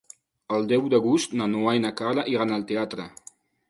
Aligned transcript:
El 0.57 0.65
deu 0.71 0.87
d'agost 0.93 1.37
na 1.43 1.51
Noa 1.53 1.77
i 1.81 1.85
na 1.87 1.95
Carla 2.03 2.27
iran 2.37 2.61
al 2.61 2.69
teatre. 2.75 3.11